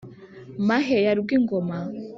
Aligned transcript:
mahe 0.67 0.97
ya 1.05 1.13
rwingoma 1.19 1.77